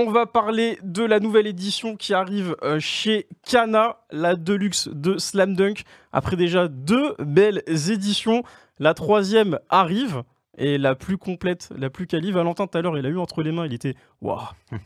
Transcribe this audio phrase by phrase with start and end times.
[0.00, 5.18] On va parler de la nouvelle édition qui arrive euh, chez Kana, la Deluxe de
[5.18, 5.82] Slam Dunk.
[6.12, 8.44] Après déjà deux belles éditions,
[8.78, 10.22] la troisième arrive
[10.56, 12.30] et la plus complète, la plus quali.
[12.30, 14.38] Valentin, tout à l'heure, il a eu entre les mains, il était waouh.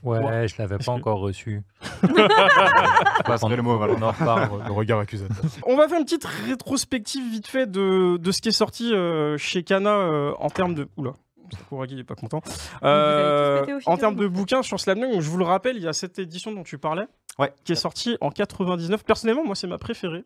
[0.03, 0.49] Ouais, Ouais.
[0.49, 1.61] je l'avais pas que- encore reçu.
[3.27, 3.93] Passerai le mot, voilà.
[3.99, 4.63] On en reparle.
[4.67, 5.37] Le regard accusateur.
[5.67, 9.37] On va faire une petite rétrospective vite fait de, de ce qui est sorti euh,
[9.37, 10.89] chez Kana euh, en termes de.
[10.97, 11.13] Oula.
[11.57, 12.43] Sakuragi il est pas content.
[12.83, 15.93] Euh, en termes de bouquins sur Slam Dunk, je vous le rappelle, il y a
[15.93, 17.07] cette édition dont tu parlais,
[17.39, 17.53] Ouais.
[17.65, 19.05] qui est sortie en 99.
[19.05, 20.25] Personnellement, moi, c'est ma préférée.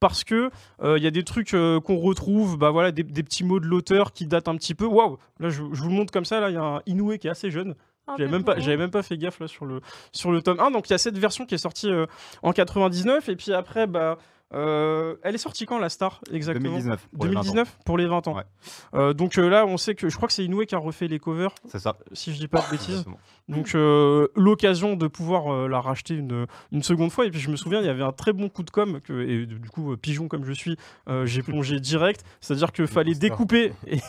[0.00, 0.50] Parce que
[0.82, 3.60] euh, il y a des trucs euh, qu'on retrouve, bah voilà, des, des petits mots
[3.60, 4.86] de l'auteur qui datent un petit peu.
[4.86, 6.40] Waouh, là je, je vous le montre comme ça.
[6.40, 7.74] Là, il y a un Inoue qui est assez jeune.
[8.08, 10.58] Ah, J'avais même pas, j'avais même pas fait gaffe là sur le sur le tome
[10.58, 10.72] 1.
[10.72, 12.06] Donc il y a cette version qui est sortie euh,
[12.42, 14.18] en 99 et puis après bah
[14.54, 17.08] euh, elle est sortie quand la Star exactement 2019.
[17.16, 17.42] pour les 20 ans.
[17.42, 18.36] 2019 pour les 20 ans.
[18.36, 18.42] Ouais.
[18.94, 21.08] Euh, donc euh, là on sait que je crois que c'est Inoue qui a refait
[21.08, 21.96] les covers C'est ça.
[22.12, 23.04] si je dis pas de bêtises.
[23.48, 27.26] Donc euh, l'occasion de pouvoir euh, la racheter une, une seconde fois.
[27.26, 29.00] Et puis je me souviens, il y avait un très bon coup de com.
[29.00, 30.76] Que, et du coup, euh, pigeon comme je suis,
[31.08, 32.24] euh, j'ai plongé direct.
[32.40, 33.30] C'est-à-dire qu'il fallait posters.
[33.30, 34.00] découper et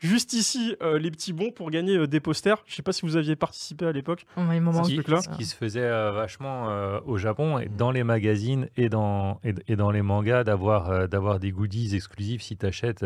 [0.00, 2.62] juste ici euh, les petits bons pour gagner euh, des posters.
[2.66, 4.26] Je sais pas si vous aviez participé à l'époque.
[4.36, 8.68] Oh, ce ce qui se faisait euh, vachement euh, au Japon, et dans les magazines
[8.76, 12.66] et dans, et, et dans les mangas, d'avoir euh, d'avoir des goodies exclusifs si tu
[12.66, 13.02] achètes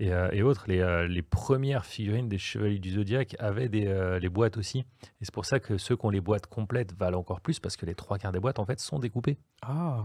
[0.00, 0.64] et, euh, et autres.
[0.68, 4.78] Les, euh, les premières figurines des Chevaliers du Zodiaque avaient des, euh, les boîtes aussi.
[4.78, 4.84] Et
[5.22, 7.84] c'est pour ça que ceux qui ont les boîtes complètes valent encore plus parce que
[7.86, 9.38] les trois quarts des boîtes en fait sont découpées.
[9.62, 10.04] Ah.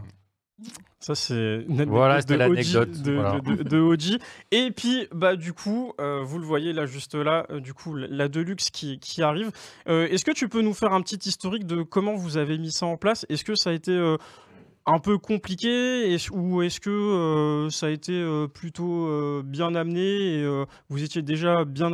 [0.99, 3.39] Ça, c'est une Voilà, de OG, l'anecdote, de, voilà.
[3.41, 4.19] de- de OG.
[4.51, 7.95] Et puis, bah, du coup, euh, vous le voyez là, juste là, euh, du coup,
[7.95, 9.51] la- la Deluxe qui, qui arrive.
[9.89, 12.71] Euh, Est-ce que tu peux nous faire un petit historique de comment vous avez mis
[12.71, 13.25] ça en place?
[13.29, 14.15] Est-ce que ça a été euh,
[14.85, 20.01] un peu compliqué ou est-ce que euh, ça a été euh, plutôt euh, bien amené
[20.01, 21.93] et vous étiez déjà bien,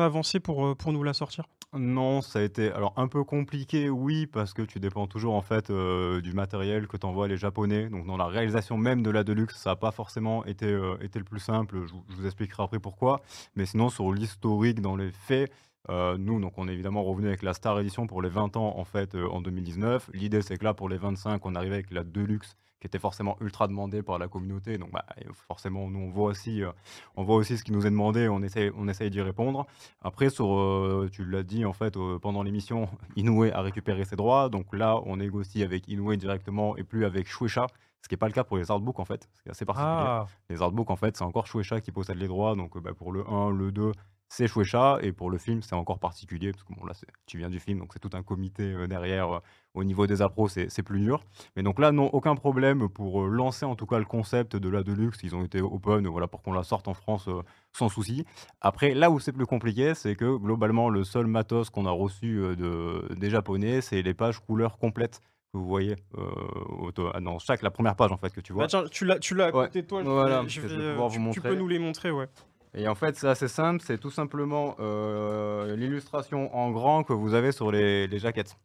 [0.00, 1.44] avancé pour, nous la sortir?
[1.72, 5.42] Non, ça a été alors un peu compliqué, oui, parce que tu dépends toujours en
[5.42, 7.88] fait du matériel que t'envoient les Japonais.
[7.88, 11.38] Donc dans la réalisation même de la Deluxe, ça n'a pas forcément été, le plus
[11.38, 11.82] simple.
[11.86, 13.20] Je, je vous expliquerai après pourquoi.
[13.54, 15.52] Mais sinon, sur l'historique, dans les faits,
[15.88, 18.78] euh, nous, donc on est évidemment revenu avec la Star Edition pour les 20 ans
[18.78, 20.10] en fait euh, en 2019.
[20.12, 23.36] L'idée, c'est que là, pour les 25, on arrivait avec la Deluxe qui était forcément
[23.40, 24.78] ultra demandée par la communauté.
[24.78, 25.04] Donc bah,
[25.48, 26.72] forcément, nous, on voit aussi, euh,
[27.16, 29.66] on voit aussi ce qui nous est demandé, on essaye, on essaye d'y répondre.
[30.00, 34.48] Après, sur, tu l'as dit en fait pendant l'émission, Inoue a récupéré ses droits.
[34.48, 37.66] Donc là, on négocie avec Inoue directement et plus avec Shueisha,
[38.00, 39.28] ce qui n'est pas le cas pour les artbooks en fait.
[39.44, 39.92] C'est assez particulier.
[39.94, 42.54] Ah, Les artbooks en fait, c'est encore Shueisha qui possède les droits.
[42.54, 43.92] Donc bah, pour le 1, le 2,
[44.32, 44.98] c'est Shueisha.
[45.02, 46.94] Et pour le film, c'est encore particulier parce que bon, là,
[47.26, 49.30] tu viens du film, donc c'est tout un comité euh, derrière.
[49.36, 49.38] euh,
[49.74, 51.22] au niveau des appros, c'est plus dur.
[51.54, 54.68] Mais donc là, non, aucun problème pour euh, lancer en tout cas le concept de
[54.68, 55.20] la Deluxe.
[55.22, 57.28] Ils ont été open voilà, pour qu'on la sorte en France
[57.72, 58.24] sans souci.
[58.60, 62.38] Après, là où c'est plus compliqué, c'est que globalement, le seul matos qu'on a reçu
[62.56, 65.20] de, des Japonais, c'est les pages couleurs complètes
[65.52, 68.64] que vous voyez euh, ah, dans chaque, la première page en fait que tu vois.
[68.64, 69.66] bah, tiens, tu l'as tu l'as à Ouais.
[69.66, 70.02] côté de toi.
[70.02, 71.40] je Voilà, vais- je vais, euh, tu, vous tu montrer.
[71.48, 72.26] peux nous les montrer, ouais.
[72.74, 77.34] Et en fait, c'est assez simple, c'est tout simplement euh, l'illustration en grand que vous
[77.34, 78.56] avez sur les, les jaquettes.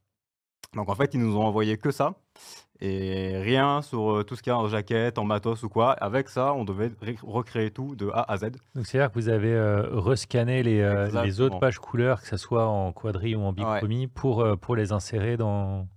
[0.75, 2.15] Donc en fait, ils nous ont envoyé que ça,
[2.81, 5.91] et rien sur euh, tout ce qu'il y a en jaquette, en matos ou quoi.
[5.93, 8.51] Avec ça, on devait ré- recréer tout de A à Z.
[8.75, 12.37] Donc c'est-à-dire que vous avez euh, rescanné les, euh, les autres pages couleurs, que ce
[12.37, 15.87] soit en quadrille ou en bichromie, pour, euh, pour les insérer dans...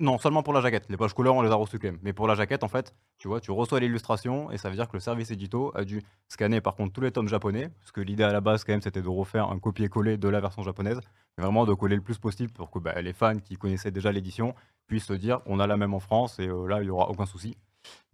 [0.00, 0.86] Non, seulement pour la jaquette.
[0.88, 1.98] Les pages couleurs, on les a reçues quand même.
[2.02, 4.86] Mais pour la jaquette, en fait, tu vois, tu reçois l'illustration et ça veut dire
[4.86, 7.68] que le service édito a dû scanner par contre tous les tomes japonais.
[7.80, 10.40] Parce que l'idée à la base, quand même, c'était de refaire un copier-coller de la
[10.40, 11.00] version japonaise.
[11.36, 14.12] Mais vraiment de coller le plus possible pour que bah, les fans qui connaissaient déjà
[14.12, 14.54] l'édition
[14.86, 17.10] puissent se dire on a la même en France et euh, là, il n'y aura
[17.10, 17.56] aucun souci.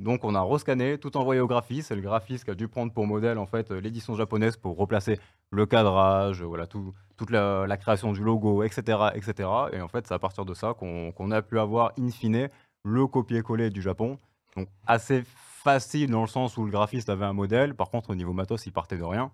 [0.01, 1.89] Donc on a rescanné, tout envoyé au graphiste.
[1.89, 5.19] C'est le graphiste qui a dû prendre pour modèle en fait l'édition japonaise pour replacer
[5.51, 9.49] le cadrage, voilà, tout, toute la, création du logo, etc., etc.
[9.73, 12.49] Et en fait, c'est à partir de ça qu'on a pu avoir in fine
[12.85, 14.19] le copier-coller du Japon.
[14.57, 17.75] Donc assez facile dans le sens où le graphiste avait un modèle.
[17.75, 19.31] Par contre, au niveau matos, il partait de rien.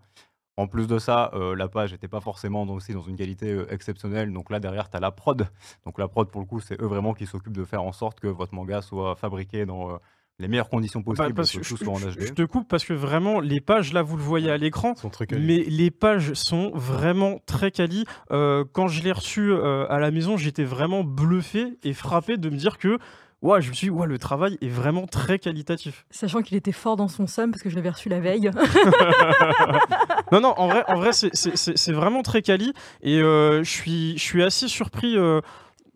[0.56, 3.72] En plus de ça, euh, la page n'était pas forcément aussi dans une qualité euh,
[3.72, 4.32] exceptionnelle.
[4.32, 5.48] Donc là, derrière, tu as la prod.
[5.86, 8.20] Donc la prod, pour le coup, c'est eux vraiment qui s'occupent de faire en sorte
[8.20, 9.96] que votre manga soit fabriqué dans euh,
[10.40, 12.26] les meilleures conditions Bah, possibles, parce que que tout je, soit en je- HD.
[12.28, 14.94] je te coupe parce que vraiment, les pages, là, vous le voyez à l'écran,
[15.32, 18.04] mais les pages sont vraiment très quali.
[18.32, 22.48] Euh, quand je l'ai reçu euh, à la maison, j'étais vraiment bluffé et frappé de
[22.50, 22.98] me dire que
[23.42, 26.04] ouais, je me suis dit, ouais, le travail est vraiment très qualitatif.
[26.10, 28.50] Sachant qu'il était fort dans son somme parce que je l'avais reçu la veille.
[30.32, 32.72] Non, non, en vrai, en vrai c'est- vraiment très quali.
[33.02, 35.40] Et euh, je suis, je suis assez surpris euh,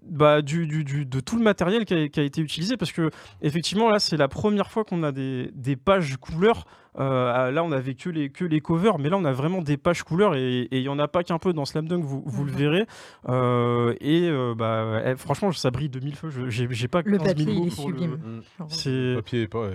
[0.09, 2.93] bah, du, du- du- de tout le matériel qui a, qui a été utilisé parce
[2.93, 3.11] que
[3.43, 6.67] effectivement là c'est la première fois qu'on a des, des pages couleurs.
[7.01, 9.77] Euh, là on avait que les, que les covers mais là on a vraiment des
[9.77, 12.45] pages couleurs et il y en a pas qu'un peu dans Slam Dunk vous, vous
[12.45, 12.57] le Mhm.
[12.59, 12.87] verrez
[13.29, 17.19] Euh, et euh, bah, eh, franchement ça brille de mille feux j'ai j'ai pas Le
[17.19, 18.43] 15 000 papier, il est pour sublime.
[18.87, 19.71] Le papier est pas-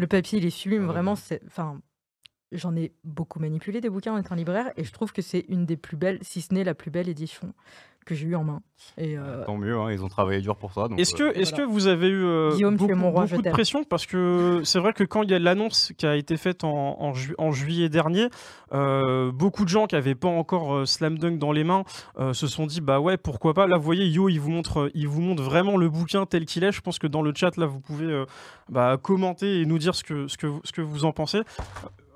[0.00, 1.14] Le papier, il est sublime, vraiment.
[1.14, 1.78] c'est- Enfin,
[2.52, 5.66] j'en ai beaucoup manipulé des bouquins en étant libraire et je trouve que c'est une
[5.66, 7.52] des plus belles, si ce n'est la plus belle édition
[8.04, 8.60] que j'ai eue en main.
[8.98, 10.88] Et euh, Tant mieux, hein, ils ont travaillé dur pour ça.
[10.98, 11.66] Est-ce euh, que, est-ce voilà.
[11.66, 14.80] que vous avez eu euh, beaucoup, mon roi, beaucoup je de pression Parce que c'est
[14.80, 17.52] vrai que quand il y a l'annonce qui a été faite en, en ju- en
[17.52, 18.26] juillet dernier,
[18.72, 21.84] euh, beaucoup de gens qui n'avaient pas encore euh, Slam Dunk dans les mains
[22.18, 23.66] euh, se sont dit bah ouais pourquoi pas.
[23.68, 26.44] Là vous voyez Yo il vous montre, euh, il vous montre vraiment le bouquin tel
[26.44, 26.72] qu'il est.
[26.72, 28.24] Je pense que dans le chat là vous pouvez euh,
[28.68, 31.42] bah, commenter et nous dire ce que, ce que, ce que vous en pensez.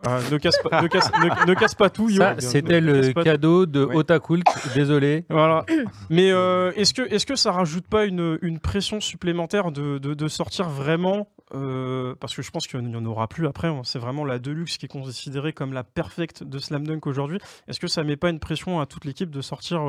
[0.07, 2.23] Euh, ne, casse pas, ne, casse, ne- ne casse pas tout Yo.
[2.39, 3.23] C'était le tout.
[3.25, 3.97] cadeau de Ouais.
[4.75, 5.25] Désolé.
[5.31, 5.65] Voilà.
[6.11, 10.15] Mais euh, est-ce que, est que ça rajoute pas une, une pression supplémentaire de, de-
[10.15, 13.69] de sortir vraiment euh, Parce que je pense qu'il n'y en aura plus après.
[13.69, 13.81] hein.
[13.85, 17.39] C'est vraiment la Deluxe qui est considérée comme la perfecte de Slam Dunk aujourd'hui.
[17.69, 19.81] Est-ce que ça met pas une pression à toute l'équipe de sortir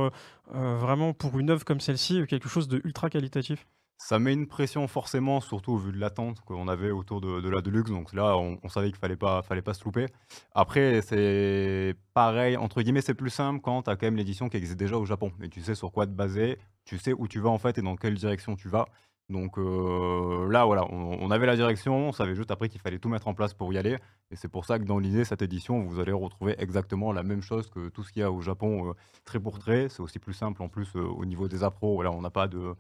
[0.56, 3.66] euh, vraiment pour une œuvre comme celle-ci quelque chose de ultra qualitatif?
[4.00, 7.50] Ça met une pression forcément, surtout au vu de l'attente qu'on avait autour de, de
[7.50, 7.90] la Deluxe.
[7.90, 10.06] Donc là, on, savait qu'il fallait pas, fallait pas se louper.
[10.54, 14.58] Après, c'est pareil, entre guillemets, c'est plus simple quand tu as quand même l'édition qui
[14.58, 15.32] existe déjà au Japon.
[15.42, 17.82] Et tu sais sur quoi te baser, tu sais où tu vas en fait et
[17.82, 18.88] dans quelle direction tu vas.
[19.30, 23.00] Donc euh, là, voilà, on, on avait la direction, on savait juste après qu'il fallait
[23.00, 23.98] tout mettre en place pour y aller.
[24.32, 27.42] Et c'est pour ça que dans l'idée, cette édition, vous allez retrouver exactement la même
[27.42, 28.94] chose que tout ce qu'il y a au Japon, euh,
[29.26, 29.90] trait pour trait.
[29.90, 31.96] C'est aussi plus simple en plus euh, au niveau des appros.
[31.96, 32.74] Voilà, on n'a pas de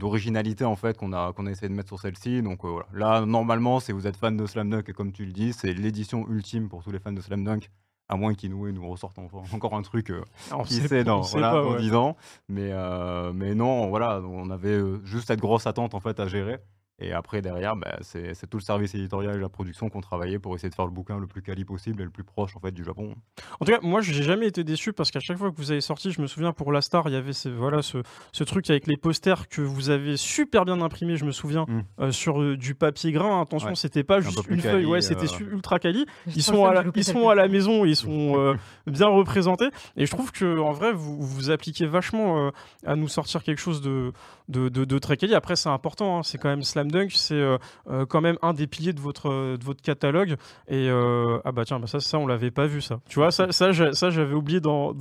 [0.00, 2.42] d'originalité en fait qu'on a qu'on a essayé de mettre sur celle-ci.
[2.42, 2.88] Donc euh, voilà.
[2.92, 5.72] Là normalement si vous êtes fan de Slam Dunk et comme tu le dis c'est
[5.72, 7.70] l'édition ultime pour tous les fans de Slam Dunk
[8.10, 9.18] à moins qu'Inoue nous ressortent
[9.52, 10.22] encore un truc euh,
[10.66, 11.80] qui sait dans, on sait voilà, pas, dans ouais.
[11.80, 12.16] 10 ans.
[12.48, 16.26] Mais euh, mais non voilà on avait euh, juste cette grosse attente en fait à
[16.26, 16.58] gérer
[17.00, 20.38] et après derrière bah, c'est c'est tout le service éditorial et la production qu'on travaillait
[20.38, 22.60] pour essayer de faire le bouquin le plus quali possible et le plus proche en
[22.60, 23.14] fait du Japon
[23.60, 25.80] En tout cas, moi, j'ai jamais été déçu parce qu'à chaque fois que vous avez
[25.80, 27.98] sorti, je me souviens pour la Star, il y avait ce, voilà, ce,
[28.32, 31.80] ce truc avec les posters que vous avez super bien imprimé, je me souviens, Mm.
[32.00, 33.40] euh, sur euh, du papier grain.
[33.42, 33.74] Attention, Ouais.
[33.74, 35.28] c'était pas peu juste plus une quali, feuille, ouais, c'était euh.
[35.28, 36.06] su- ultra quali.
[36.34, 38.54] Ils sont, à la, ils sont à la maison, ils sont euh,
[38.86, 39.68] bien représentés.
[39.96, 42.50] Et je trouve que en vrai, vous vous appliquez vachement euh,
[42.86, 44.12] à nous sortir quelque chose de,
[44.48, 45.34] de, de, de très quali.
[45.34, 47.58] Après, c'est important, hein, c'est quand même Slam Dunk, c'est euh,
[47.88, 50.36] euh, quand même un des piliers de votre, de votre catalogue.
[50.68, 53.00] Et euh, ah bah tiens, bah ça, ça on l'avait pas vu ça.
[53.08, 54.92] Tu vois, ça, ça, j'a- ça j'avais oublié d'en-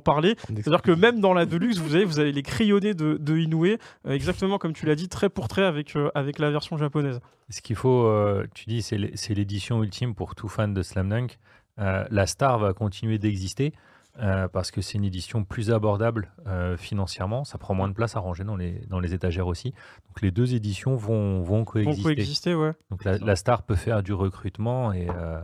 [0.00, 0.36] parler.
[0.48, 3.76] C'est-à-dire que même dans la Deluxe, vous avez, vous avez les crayonnés de, de Inoue,
[4.08, 7.20] exactement comme tu l'as dit, trait pour trait avec, avec la version japonaise.
[7.50, 10.82] Ce qu'il faut, euh, tu dis, c'est l'é- c'est l'édition ultime pour tout fan de
[10.82, 11.38] Slam Dunk.
[11.78, 13.72] Euh, la Star va continuer d'exister
[14.20, 17.44] euh, parce que c'est une édition plus abordable euh, financièrement.
[17.44, 19.70] Ça prend moins de place à ranger dans les, dans les étagères aussi.
[20.08, 22.54] Donc les deux éditions vont, vont Vont coexister.
[22.54, 22.72] ouais.
[22.90, 25.40] Donc la, la Star peut faire du recrutement et, euh,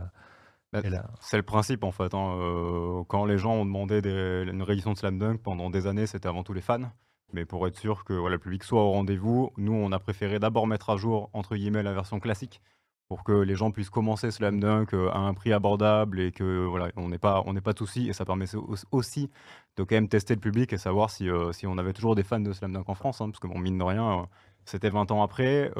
[0.71, 2.13] Bah, et là, C'est le principe en fait.
[2.13, 6.05] hein, quand les gens ont demandé des- une réédition de Slam Dunk pendant des années,
[6.05, 6.91] c'était avant tout les fans.
[7.33, 10.39] Mais pour être sûr que voilà, le public soit au rendez-vous, nous on a préféré
[10.39, 12.61] d'abord mettre à jour entre guillemets la version classique
[13.09, 16.65] pour que les gens puissent commencer Slam Dunk euh, à un prix abordable et que
[16.65, 17.73] voilà, on n'est pas on n'est pas
[18.07, 19.29] et ça permet au- aussi
[19.77, 22.23] de quand même tester le public et savoir si, euh, si on avait toujours des
[22.23, 24.21] fans de Slam Dunk en France, hein, parce que bon mine de rien.
[24.21, 24.23] euh,
[24.65, 25.71] c'était 20 ans après.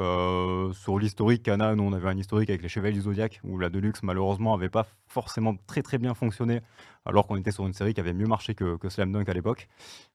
[0.72, 3.70] Sur l'historique, Kana, nous on avait un historique avec les Chevaliers du Zodiac, où la
[3.70, 6.60] Deluxe malheureusement avait pas forcément très très bien fonctionné,
[7.04, 9.34] alors qu'on était sur une série qui avait mieux marché que, que Slam Dunk à
[9.34, 9.68] l'époque.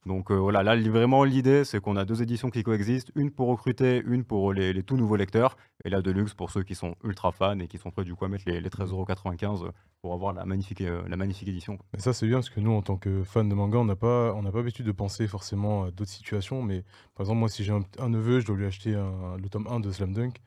[0.06, 3.48] Donc euh, voilà, là vraiment l'idée c'est qu'on a deux éditions qui coexistent, une pour
[3.50, 7.32] recruter, une pour les, tout nouveaux lecteurs, et la Deluxe pour ceux qui sont ultra
[7.32, 9.70] fans et qui sont prêts du coup à mettre les, les 13,95€
[10.02, 11.78] pour avoir la magnifique, euh, la magnifique édition.
[11.94, 13.96] Mais ça, c'est bien parce que nous, en tant que fans de manga, on n'a
[13.96, 16.62] pas, on pas l'habitude de penser forcément à d'autres situations.
[16.62, 16.84] Mais
[17.16, 19.92] par exemple, moi, si j'ai un, neveu, je dois lui acheter le tome 1 de
[19.92, 20.40] Slam Dunk.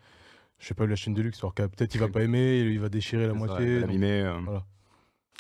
[0.59, 2.81] Je vais pas lui acheter une Deluxe, alors que peut-être il va pas aimer, il
[2.81, 3.81] va déchirer la moitié.
[3.81, 4.39] donc- l'abîmer, euh.
[4.45, 4.65] voilà.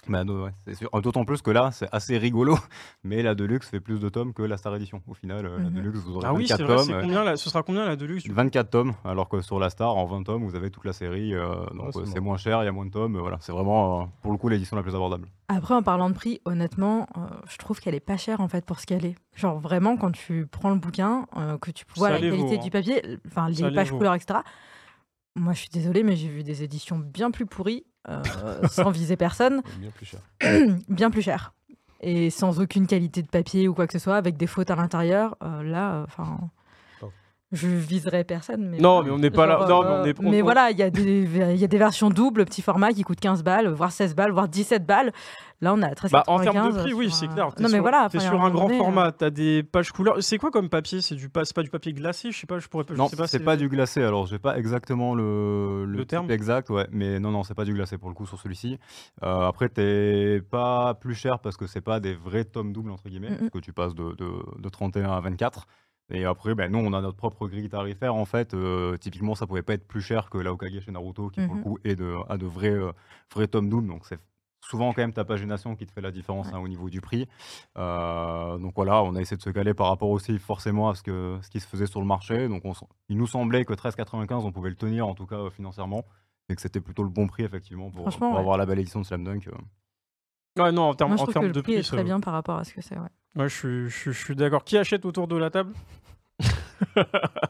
[0.06, 0.88] Bah, non, ouais, c'est sûr.
[1.02, 2.56] D'autant plus que là, c'est assez rigolo,
[3.04, 5.02] mais la Deluxe fait plus de tomes que la Star Edition.
[5.06, 5.75] Au final, euh, la Mhm.
[5.75, 6.94] Deluxe, vous aurez Ah oui, 24 c'est vrai, tomes.
[6.94, 8.37] euh, combien, la- ce sera combien la Deluxe du coup?
[8.37, 11.34] 24 tomes, alors que sur la Star, en 20 tomes, vous avez toute la série.
[11.34, 13.18] euh, donc c'est euh, c'est moins cher, il y a moins de tomes.
[13.18, 15.26] voilà, c'est vraiment, euh, pour le coup, l'édition la plus abordable.
[15.48, 18.64] Après, en parlant de prix, honnêtement, euh, je trouve qu'elle est pas chère en fait
[18.64, 19.16] pour ce qu'elle est.
[19.34, 22.52] Genre vraiment, quand tu prends le bouquin, euh, que tu vois Ça la qualité vaut,
[22.54, 22.62] hein.
[22.62, 23.98] du papier, enfin les pages vaut.
[23.98, 24.38] couleurs, etc.
[25.38, 28.23] Moi, je suis désolée, mais j'ai vu des éditions bien plus pourries, euh,
[28.71, 30.21] sans viser personne, bien plus cher.
[30.88, 31.54] bien plus chères.
[32.00, 34.76] Et sans aucune qualité de papier ou quoi que ce soit, avec des fautes à
[34.76, 35.37] l'intérieur.
[35.42, 36.57] Euh, là, enfin, Oh.
[37.50, 38.78] Je viserai personne, mais.
[38.78, 39.64] Non, mais on n'est pas là.
[39.66, 40.20] Non, mais on euh, est.
[40.20, 42.92] mais on- voilà, il y, a des- il y a des versions doubles, petit format,
[42.92, 45.12] qui coûtent 15 balles, voire 16 balles, voire 17 balles.
[45.62, 46.10] Là, on a 13,95.
[46.12, 47.54] Bah, en termes de prix, oui, un- c'est clair.
[47.54, 48.08] T'es Non, mais sur- voilà.
[48.12, 50.16] T'es sur un grand donné, format, t'as des pages couleurs.
[50.22, 51.00] C'est quoi comme papier?
[51.00, 52.92] C'est du pas, pas du papier glacé, je sais pas, je pourrais pas.
[52.92, 54.02] je Non, sais pas, c'est pas du glacé.
[54.02, 56.30] Alors, j'ai pas exactement le, Le terme?
[56.30, 56.86] exact, ouais.
[56.92, 58.78] Mais non, non, c'est pas du glacé pour le coup sur celui-ci.
[59.24, 63.08] Euh, après, t'es pas plus cher parce que c'est pas des vrais tomes doubles entre
[63.08, 64.28] guillemets, que tu passes de, de,
[64.60, 65.66] de 31 à 24.
[66.10, 68.14] Et après, ben, nous, on a notre propre grille tarifaire.
[68.14, 71.40] En fait, Euh, typiquement, ça pouvait pas être plus cher que l'Aokage chez Naruto, qui
[71.44, 71.64] pour le Mhm.
[71.64, 72.92] coup est de, a de vrais, euh,
[73.34, 73.88] vrais tomes doubles.
[73.88, 74.18] Donc, c'est
[74.60, 76.54] souvent quand même ta pagination qui te fait la différence Ouais.
[76.54, 77.28] hein, au niveau du prix.
[77.78, 81.02] Euh, donc voilà, on a essayé de se caler par rapport aussi forcément à ce,
[81.02, 82.48] que, ce qui se faisait sur le marché.
[82.48, 85.36] Donc on s- il nous semblait que 13,95 on pouvait le tenir en tout cas
[85.36, 86.04] euh, financièrement
[86.48, 88.40] et que c'était plutôt le bon prix effectivement pour, Franchement, pour ouais.
[88.40, 89.46] avoir la belle édition de Slam Dunk.
[89.48, 90.62] euh.
[90.62, 91.80] Ouais, non, en termes, Moi, je en trouve que termes le de prix prix.
[91.80, 92.98] est ça- très bien par rapport à ce que c'est.
[92.98, 93.08] Ouais.
[93.37, 94.64] Ouais, je suis, je, suis- je suis d'accord.
[94.64, 95.73] Qui achète autour de la table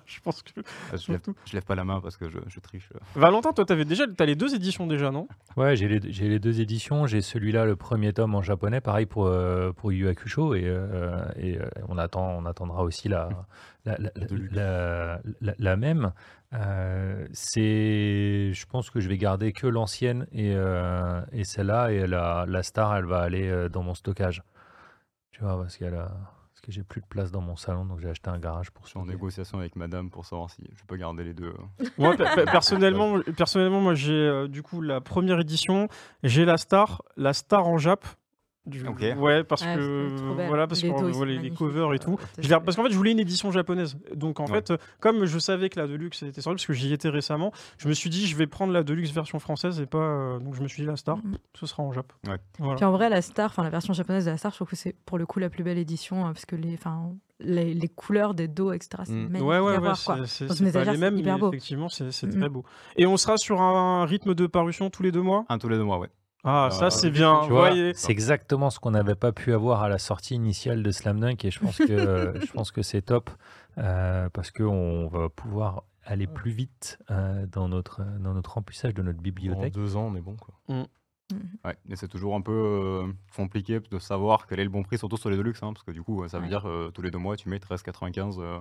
[0.07, 0.61] Je pense que.
[0.61, 1.35] Euh, je, lève, Surtout.
[1.45, 2.89] je lève pas la main parce que je, je triche.
[3.15, 5.29] Valentin, toi, t'avais déjà, t'as les deux éditions déjà, non?
[5.59, 7.07] Ouais, j'ai les, deux éditions.
[7.07, 10.55] J'ai celui-là, le premier tome en japonais, pareil pour, euh, pour Yu Hakusho.
[10.55, 13.29] Et, euh, et euh, on, attend, on attendra aussi la,
[13.85, 14.55] la, la, la- Deluxe.
[14.55, 16.13] la- la- la même.
[16.55, 21.93] Euh, c'est, je pense que je vais garder que l'ancienne et, euh, et celle-là.
[21.93, 24.43] Et la, la star, elle va aller dans mon stockage.
[25.33, 26.09] Tu vois, parce, qu'elle a-
[26.53, 27.85] parce que j'ai plus de place dans mon salon.
[27.85, 30.63] Donc j'ai acheté un garage pour Je suis en négociation avec madame pour savoir si
[30.75, 31.55] je peux garder les deux.
[31.99, 35.89] Moi, pe- pe- personnellement, personnellement, moi, j'ai euh, du coup la première édition,
[36.23, 38.05] j'ai la star, la star en Jap.
[38.69, 38.87] Du...
[38.87, 39.01] Ok.
[39.19, 42.17] Ouais, parce Ouais, que voilà, parce que Les voilà, les covers et tout.
[42.37, 42.63] t'es Je sûr.
[42.63, 43.97] parce qu'en fait, je voulais une édition japonaise.
[44.15, 44.53] Donc en Ouais.
[44.55, 47.53] fait, euh, comme je savais que la Deluxe était sortie, parce que j'y étais récemment,
[47.79, 49.99] je me suis dit, je vais prendre la Deluxe version française et pas.
[49.99, 51.39] euh, Donc je me suis dit, la Star, Mhm.
[51.55, 52.13] ce sera en Jap.
[52.27, 52.37] Ouais.
[52.59, 52.77] Voilà.
[52.77, 54.77] Puis en vrai, la Star, enfin la version japonaise de la Star, je trouve que
[54.77, 57.11] c'est pour le coup la plus belle édition, hein, parce que les, enfin,
[57.41, 59.17] les, les couleurs des dos, etc., c'est Mm.
[59.29, 59.99] magnifique Ouais, ouais, à ouais, voir.
[60.05, 60.27] Quoi.
[60.27, 61.49] c'est- pas les mêmes, hyper mais beau.
[61.49, 62.39] effectivement, c'est Mhm.
[62.41, 62.65] très beau.
[62.97, 65.45] Et on sera sur un rythme de parution tous les deux mois?
[65.49, 66.09] Un tous les deux mois, ouais.
[66.45, 67.41] Ah, Euh, ça, c'est bien.
[67.45, 67.93] Tu vois, voyez.
[67.95, 71.45] c'est exactement ce qu'on n'avait pas pu avoir à la sortie initiale de Slam Dunk
[71.45, 71.85] et je pense que,
[72.41, 73.31] je pense que c'est top
[73.79, 79.03] euh, parce qu'on va pouvoir aller plus vite euh, dans, notre, dans notre remplissage de
[79.03, 79.75] notre En bibliothèque.
[79.75, 80.37] deux ans, on est bon.
[80.37, 80.55] Quoi.
[81.65, 84.97] Ouais, et c'est toujours un peu euh, compliqué de savoir quel est le bon prix,
[84.99, 86.49] surtout sur les Deluxe, hein, parce que du coup, ça veut Ouais.
[86.49, 88.39] dire euh, tous les deux mois, tu mets 13,95.
[88.41, 88.61] euh,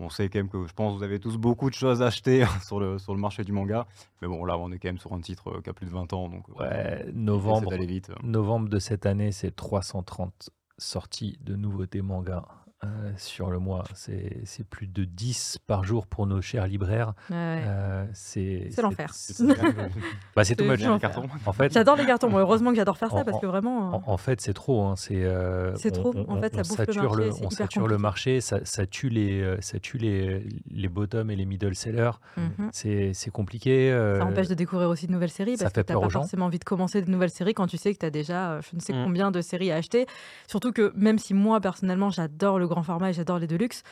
[0.00, 2.06] on sait quand même que je pense que vous avez tous beaucoup de choses à
[2.06, 3.86] acheter sur le, sur le marché du manga.
[4.20, 5.92] Mais bon, là, on est quand même sur un titre euh, qui a plus de
[5.92, 6.28] 20 ans.
[6.28, 8.10] Donc, euh, Ouais, novembre, d'aller vite.
[8.22, 12.44] novembre de cette année, c'est 330 sorties de nouveautés manga
[12.86, 13.84] euh, sur le mois.
[13.94, 17.14] C'est c'est plus de 10 par jour pour nos chers libraires.
[17.30, 17.62] Ouais, ouais.
[17.66, 19.10] Euh, c'est C'est l'enfer.
[19.12, 19.42] c'est-
[20.36, 20.78] Bah, C'est much.
[20.78, 21.26] Bien, les cartons.
[21.46, 22.28] En fait, J'adore les cartons.
[22.28, 23.94] Moi, heureusement que j'adore faire ça En- parce que vraiment.
[23.94, 24.82] En, en fait, c'est trop.
[24.84, 26.12] hein, C'est euh, trop.
[26.16, 28.40] On, En fait, ça on bouffe le sature marché, le, on sature le marché.
[28.40, 32.10] Ça, ça tue les, euh, ça tue les, les bottoms et les middle sellers.
[32.36, 32.70] mhm.
[32.72, 33.92] C'est c'est compliqué.
[33.92, 36.06] euh, Ça empêche de découvrir aussi de nouvelles séries ça parce fait que peur pas
[36.06, 36.20] aux gens.
[36.20, 38.60] forcément envie de commencer de nouvelles séries quand tu sais que tu as déjà euh,
[38.70, 39.04] je ne sais Mm.
[39.04, 40.06] combien de séries à acheter.
[40.46, 43.82] Surtout que même si moi personnellement j'adore le grand format et j'adore les deluxe,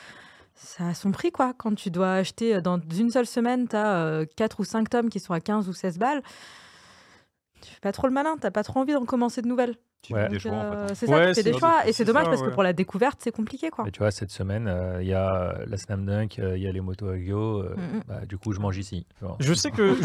[0.55, 1.53] ça a son prix quoi.
[1.57, 5.09] Quand tu dois acheter euh, dans une seule semaine, tu as 4 ou 5 tomes
[5.09, 6.21] qui sont à 15 ou 16 balles.
[7.61, 9.75] Tu fais pas trop le malin, t'as pas trop envie d'en commencer de nouvelles.
[10.03, 10.23] Tu Ouais.
[10.25, 10.77] fais des choix, en fait.
[10.77, 10.87] hein.
[10.95, 11.87] c'est Ouais, ça, tu fais c'est- des choix.
[11.87, 12.47] Et c'est dommage ça, parce ouais.
[12.49, 13.85] que pour la découverte, c'est compliqué quoi.
[13.85, 16.61] Mais tu vois, cette semaine, euh, il y a euh, la Slam Dunk, euh, il
[16.63, 17.61] y a les Moto Agio.
[17.61, 18.01] euh, Mm, mm.
[18.07, 19.05] bah, du coup, je mange ici.
[19.39, 20.01] Je sais que je,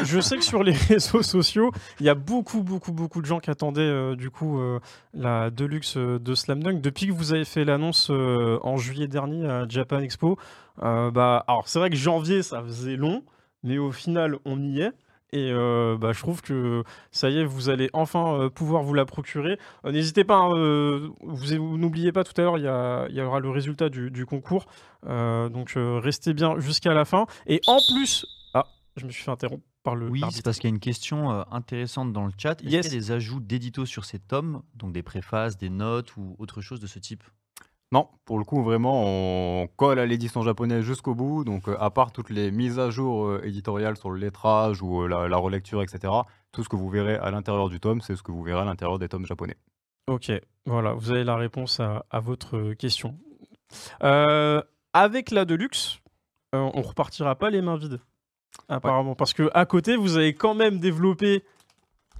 [0.00, 3.26] je- je sais que sur les réseaux sociaux, il y a beaucoup beaucoup beaucoup de
[3.26, 4.80] gens qui attendaient euh, du coup euh,
[5.12, 9.46] la Deluxe de Slam Dunk depuis que vous avez fait l'annonce euh, en juillet dernier
[9.46, 10.38] à Japan Expo.
[10.82, 13.22] Euh, bah alors c'est vrai que janvier ça faisait long,
[13.62, 14.92] mais au final on y est.
[15.32, 18.92] Et euh, bah, je trouve que ça y est, vous allez enfin euh, pouvoir vous
[18.92, 19.58] la procurer.
[19.86, 20.50] Euh, N'hésitez pas, hein,
[21.22, 24.66] vous, n'oubliez pas tout à l'heure, il y, aura le résultat du, du concours.
[25.06, 27.26] Donc restez bien jusqu'à la fin.
[27.46, 30.08] Et en plus, ah, je me suis fait interrompre par le.
[30.08, 32.60] Oui, c'est parce qu'il y a une question euh, intéressante dans le chat.
[32.62, 32.86] Est-ce Yes.
[32.86, 36.36] qu'il y a des ajouts d'édito sur ces tomes, donc des préfaces, des notes ou
[36.38, 37.24] autre chose de ce type?
[37.92, 41.44] Non, pour le coup, vraiment, on colle à l'édition japonaise jusqu'au bout.
[41.44, 45.02] Donc, euh, à part toutes les mises à jour euh, éditoriales sur le lettrage ou
[45.02, 46.10] euh, la, la relecture, etc.,
[46.52, 48.64] tout ce que vous verrez à l'intérieur du tome, c'est ce que vous verrez à
[48.64, 49.56] l'intérieur des tomes japonais.
[50.08, 50.32] Ok,
[50.66, 53.14] voilà, vous avez la réponse à, à votre question.
[54.02, 56.00] Euh, avec la Deluxe,
[56.54, 58.00] euh, on repartira pas les mains vides,
[58.68, 61.44] apparemment, parce que à côté, vous avez quand même développé,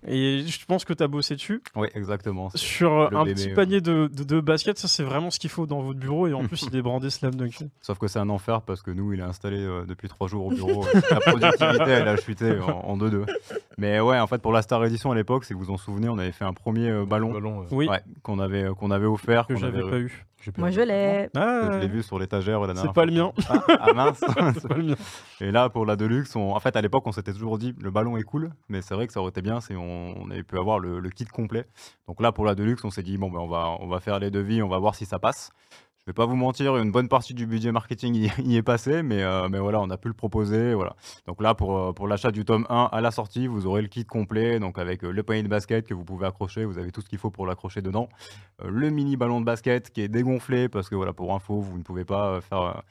[0.07, 2.51] et je pense que tu as bossé dessus, Oui, exactement.
[2.55, 3.55] sur euh, un bébé, petit ouais.
[3.55, 4.79] panier de, de, de baskets.
[4.79, 7.11] Ça, c'est vraiment ce qu'il faut dans votre bureau, et en plus, il est brandé
[7.11, 7.59] Slam Dunk.
[7.81, 10.47] Sauf que c'est un enfer parce que nous, il est installé euh, depuis trois jours
[10.47, 10.85] au bureau.
[11.11, 13.27] La productivité, elle a chuté en 2-2.
[13.79, 16.09] Mais ouais, en fait, pour la Star Edition à l'époque, si vous vous en souvenez,
[16.09, 18.91] on avait fait un premier euh, ballon Ballon, euh, Oui, ouais, qu'on avait, euh, qu'on
[18.91, 19.47] avait offert.
[19.47, 20.27] que j'avais avait- pas eu.
[20.59, 20.75] Moi, vu.
[20.75, 21.29] je l'ai.
[21.37, 23.07] Ah, Je l'ai vu sur l'étagère la dernière c'est pas fois.
[23.07, 23.33] le mien.
[23.49, 24.19] Ah, ah, mince
[24.61, 24.95] c'est pas le mien.
[25.41, 27.91] Et là, pour la Deluxe, on- en fait, à l'époque, on s'était toujours dit le
[27.91, 30.43] ballon est cool, mais c'est vrai que ça aurait été bien si on, on avait
[30.43, 31.67] pu avoir le, le kit complet.
[32.09, 34.19] Donc là, pour la Deluxe, on s'est dit bon, ben, on, va, on va faire
[34.19, 35.51] les devis, on va voir si ça passe.
[36.05, 39.23] Je vais pas vous mentir, une bonne partie du budget marketing y, est passé, mais,
[39.23, 40.75] euh, mais voilà, on a pu le proposer.
[41.29, 43.87] Donc là, pour, euh, pour l'achat du tome 1 à la sortie, vous aurez le
[43.87, 46.91] kit complet, donc avec euh, le panier de basket que vous pouvez accrocher, vous avez
[46.91, 48.09] tout ce qu'il faut pour l'accrocher dedans.
[48.65, 52.05] Le mini ballon de basket qui est dégonflé, parce que pour info, vous ne pouvez
[52.05, 52.83] pas faire.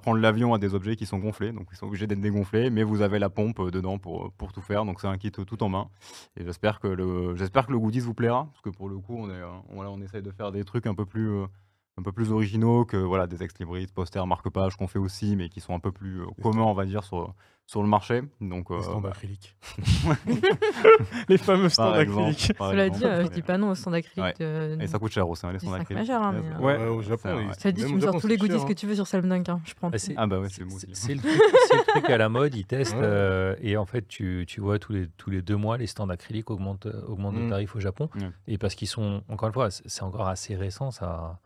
[0.00, 2.84] prendre l'avion à des objets qui sont gonflés, donc ils sont obligés d'être dégonflés, mais
[2.84, 5.88] vous avez la pompe dedans pour, tout faire, donc c'est un kit tout en main.
[6.36, 9.28] Et j'espère que le, j'espère goodies vous plaira, parce que pour le coup,
[9.70, 11.46] on, essaye de faire des trucs un peu plus,
[11.96, 15.60] un peu plus originaux que voilà, des ex-libris, posters, marque-pages qu'on fait aussi, mais qui
[15.60, 17.32] sont un peu plus euh, communs, on va dire, sur,
[17.66, 18.22] sur le marché.
[18.40, 19.56] Donc, euh, Les stands bah, acryliques.
[21.28, 22.52] Les fameux stands acryliques.
[22.58, 24.18] Cela dit, euh, je dis pas non au stand acrylique.
[24.40, 24.46] Ouais.
[24.76, 26.08] de- Et ça coûte cher aussi, hein, les stands acryliques.
[26.08, 26.84] majeurs, hein, mais, Ouais, euh, Ouais.
[26.84, 27.38] Ouais, au Japon.
[27.48, 28.76] Ils- Cela dit, tu me sors tous les goodies cher, que hein.
[28.76, 29.48] tu veux sur Slam Dunk.
[29.48, 32.28] hein, Je prends Bah, Ah bah ouais, c'est moi C'est le, le truc à la
[32.28, 33.00] mode, ils testent Ouais.
[33.04, 36.08] euh, et en fait tu, tu vois tous les, tous les deux mois les stands
[36.08, 37.50] acryliques augmentent, euh, augmentent de Mm.
[37.50, 38.30] tarif au Japon Ouais.
[38.48, 41.38] et parce qu'ils sont encore une fois c'est c'est encore assez récent ça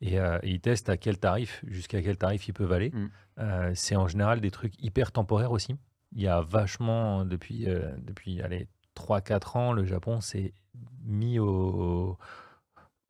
[0.00, 2.90] et, euh, et ils testent à quel tarif jusqu'à quel tarif ils peuvent aller.
[2.90, 3.10] Mm.
[3.38, 5.76] Euh, c'est en général des trucs hyper temporaires aussi.
[6.12, 8.66] Il y a vachement depuis euh, depuis allez
[8.96, 10.52] 3-4 ans le Japon s'est
[11.04, 12.18] mis au,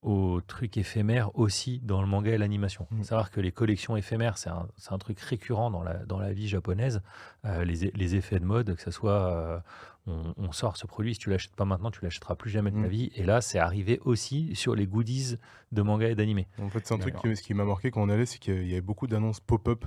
[0.02, 2.86] au truc éphémère aussi dans le manga et l'animation.
[2.90, 2.98] Mm.
[2.98, 6.32] Faut savoir que les collections éphémères, c'est un, un truc récurrent dans la, dans la
[6.32, 7.02] vie japonaise.
[7.44, 9.62] Euh, les, les effets de mode, que ce soit
[10.06, 12.76] on, on sort ce produit, si tu l'achètes pas maintenant, tu l'achèteras plus jamais de
[12.80, 12.90] ta Mm.
[12.90, 13.10] vie.
[13.14, 15.36] Et là, c'est arrivé aussi sur les goodies
[15.72, 16.48] de manga et d'animé.
[16.60, 18.66] En fait, c'est un truc qui, ce qui m'a marqué quand on allait, c'est qu'il
[18.66, 19.84] y avait- beaucoup d'annonces pop-up,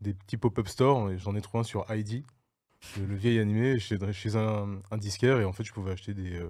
[0.00, 1.10] des petits pop-up stores.
[1.10, 2.22] et J'en ai trouvé un sur ID,
[2.98, 5.40] le, le vieil animé, chez, chez un, un disquaire.
[5.40, 6.46] Et en fait, je pouvais acheter des, euh,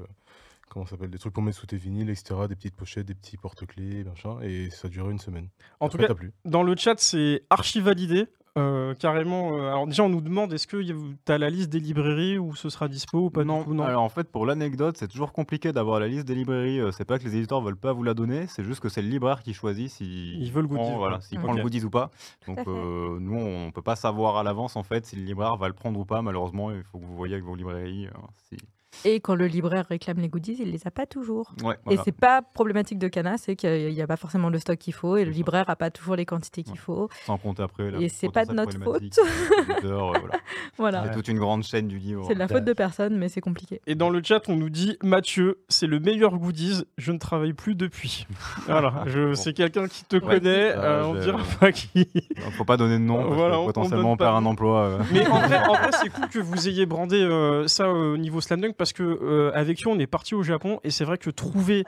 [0.69, 2.35] comment s'appelle, des trucs pour mettre sous tes vinyles, etc.
[2.49, 4.41] Des petites pochettes, des petits porte-clés, machin.
[4.43, 5.49] Et ça durait une semaine.
[5.81, 6.33] En tout cas, plus.
[6.45, 8.27] dans le chat, c'est archi validé.
[8.57, 9.57] Euh, carrément.
[9.57, 12.55] euh, alors déjà, on nous demande est-ce que tu as la liste des librairies où
[12.55, 13.59] ce sera dispo ou pas non.
[13.61, 13.75] du tout?
[13.75, 13.83] Non.
[13.85, 16.81] Alors en fait, pour l'anecdote, c'est toujours compliqué d'avoir la liste des librairies.
[16.81, 19.03] euh, C'est pas que les éditeurs veulent pas vous la donner, c'est juste que c'est
[19.03, 21.23] le libraire qui choisit s'il Il veut le prend, goodies, voilà, quoi.
[21.25, 21.45] s'il Ok.
[21.45, 22.11] prend le goodies ou pas.
[22.47, 25.69] Donc euh, nous, on peut pas savoir à l'avance en fait si le libraire va
[25.69, 26.23] le prendre ou pas.
[26.23, 28.07] Malheureusement, il faut que vous voyez avec vos librairies.
[28.07, 28.11] euh,
[28.49, 28.57] si...
[29.05, 31.53] Et quand le libraire réclame les goodies, il les a pas toujours.
[31.63, 32.03] Ouais, Et voilà.
[32.05, 35.17] c'est pas problématique de Cana, c'est qu'il n'y a pas forcément le stock qu'il faut
[35.17, 36.79] et le libraire a pas toujours les quantités qu'il Ouais.
[36.79, 37.09] faut.
[37.25, 37.91] Sans compter après.
[38.03, 39.25] Et c'est pas de notre éditeurs,
[39.85, 40.35] euh, voilà.
[40.79, 41.05] Voilà.
[41.07, 42.25] C'est toute une grande chaîne du livre.
[42.29, 43.81] C'est de la faute de personne, mais c'est compliqué.
[43.87, 47.55] Et dans le chat, on nous dit Mathieu, c'est le meilleur goodies, je ne travaille
[47.55, 48.27] plus depuis.
[48.67, 50.23] voilà, je, c'est quelqu'un qui te Ouais.
[50.41, 52.05] connaît, Euh, on dira pas qui.
[52.05, 54.45] Donc, Faut pas donner de nom, parce Voilà, que on- on potentiellement on perd un
[54.45, 54.81] emploi.
[54.83, 54.99] euh.
[55.13, 58.41] Mais en vrai, en vrai, c'est cool que vous ayez brandé euh, ça au niveau
[58.41, 61.29] Slam Dunk parce que euh, avec on est parti au Japon et c'est vrai que
[61.31, 61.85] trouver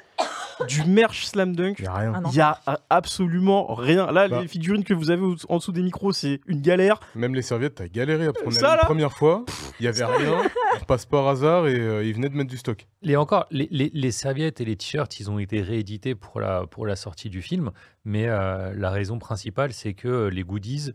[0.66, 2.12] du merch Slam Dunk, Il y a rien.
[2.24, 4.10] Ah y a absolument rien.
[4.10, 4.40] Là, Bah.
[4.42, 6.98] les figurines que vous avez en dessous des micros, c'est une galère.
[7.14, 9.44] Même les serviettes, t'as galéré à prendre Ça, la première fois.
[9.78, 10.42] Il y avait rien.
[10.80, 12.88] On passe par hasard et euh, ils venaient de mettre du stock.
[13.04, 16.66] Et encore, les, les- les serviettes et les t-shirts, ils ont été réédités pour la,
[16.66, 17.70] pour la sortie du film,
[18.04, 20.90] mais euh, la raison principale, c'est que les goodies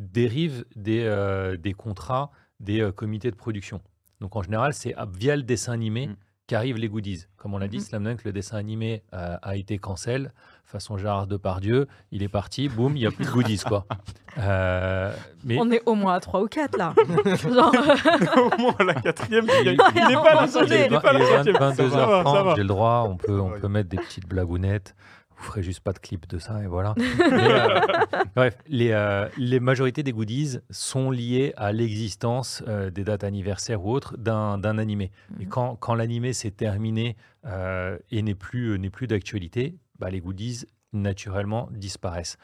[0.00, 3.80] dérivent des, euh, des contrats des euh, comités de production.
[4.20, 6.16] Donc en général, c'est à- via le dessin animé Mm.
[6.46, 7.24] qu'arrivent les goodies.
[7.36, 7.82] Comme on l'a dit, Mhm.
[7.82, 10.32] Slam Dunk, le dessin animé euh, a été cancel,
[10.64, 13.84] façon Gérard Depardieu, il est parti, boum, il n'y a plus de goodies, quoi.
[14.38, 16.92] Euh, mais On est au moins à 3 ou 4 là.
[17.42, 17.72] Genre,
[18.36, 21.00] au moins la quatrième, il Il- est il est pas là, il est il est
[21.00, 21.56] pas il là, est cinquième.
[21.56, 22.52] 22 Ça va, ça va.
[22.52, 24.94] h j'ai le droit, on peut, on peut mettre des petites blagounettes.
[25.36, 26.94] Vous ferez juste pas de clip de ça et voilà.
[26.98, 27.04] Mais,
[27.50, 27.80] euh,
[28.34, 33.84] bref, les, euh, les majorités des goodies sont liées à l'existence euh, des dates anniversaires
[33.84, 35.10] ou autres d'un animé.
[35.38, 35.48] Et Mhm.
[35.50, 37.16] quand, quand l'animé s'est terminé
[38.10, 42.38] et n'est plus, n'est plus d'actualité, bah, les goodies naturellement disparaissent.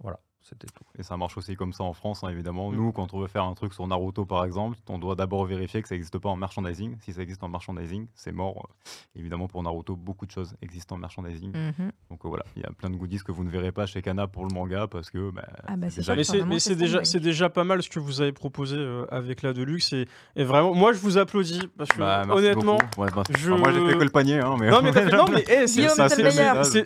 [0.00, 0.84] Voilà, c'était tout.
[0.98, 2.70] Et ça marche aussi comme ça en France, hein, évidemment.
[2.70, 2.76] Mm.
[2.76, 5.82] Nous, quand on veut faire un truc sur Naruto, par exemple, on doit d'abord vérifier
[5.82, 6.96] que ça n'existe pas en merchandising.
[7.00, 8.68] Si ça existe en merchandising, c'est mort.
[9.16, 11.52] Évidemment, pour Naruto, beaucoup de choses existent en merchandising.
[11.54, 11.90] Mhm.
[12.10, 14.02] Donc euh, voilà, il y a plein de goodies que vous ne verrez pas chez
[14.02, 17.06] Kana pour le manga parce que bah, Ah bah, c'est déjà Mais c'est, déjà, Dunk.
[17.06, 19.92] c'est déjà pas mal ce que vous avez proposé euh, avec la Deluxe.
[19.92, 20.06] Et,
[20.36, 22.78] et vraiment, moi, je vous applaudis parce que bah, merci honnêtement.
[22.96, 25.08] Ouais, bah, je- enfin, moi j'ai fait que le panier, hein, mais Non mais, t'as
[25.08, 25.66] fait- non, mais eh,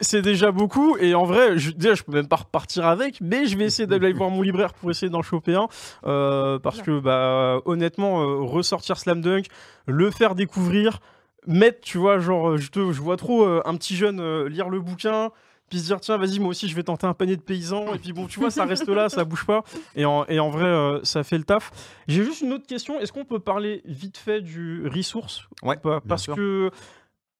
[0.01, 3.47] c'est déjà beaucoup et en vrai je, déjà je peux même pas repartir avec mais
[3.53, 5.69] je vais essayer d'aller voir mon libraire pour essayer d'en choper un.
[6.05, 9.47] Euh, parce que bah honnêtement euh, ressortir Slam Dunk
[9.87, 11.01] le faire découvrir
[11.47, 14.69] mettre tu vois genre je, te, je vois trop euh, un petit jeune euh, lire
[14.69, 15.31] le bouquin
[15.69, 17.99] puis se dire tiens vas-y moi aussi je vais tenter un panier de paysans et
[17.99, 19.65] puis bon tu vois ça reste là ça bouge pas.
[19.97, 21.71] Et en, et en vrai euh, ça fait le taf.
[22.09, 23.01] J'ai juste une autre question.
[23.01, 26.37] Est-ce qu'on peut parler vite fait du resource ou Ouais, parce sûr.
[26.37, 26.71] que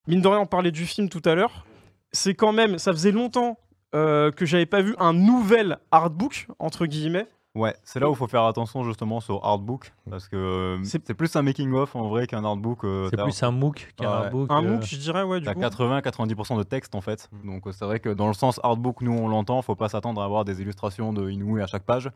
[0.09, 1.65] mine de rien on parlait du film tout à l'heure.
[2.13, 3.59] C'est quand même ça faisait longtemps
[3.95, 8.17] euh, que j'avais pas vu un nouvel artbook entre guillemets Ouais, c'est là où il
[8.17, 12.09] faut faire attention justement sur artbook parce que euh, C'est- plus un making of en
[12.09, 12.83] vrai qu'un artbook.
[12.85, 14.11] euh, C'est plus un MOOC qu'un Ouais.
[14.25, 14.51] artbook.
[14.51, 17.29] un euh, MOOC je dirais ouais du T'as coup 80-90% de texte en fait.
[17.45, 20.23] Donc euh, c'est vrai que dans le sens artbook, nous on l'entend, faut pas s'attendre
[20.23, 22.11] à avoir des illustrations de Inoue à chaque page.